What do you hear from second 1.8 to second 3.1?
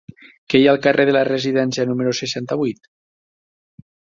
número seixanta-vuit?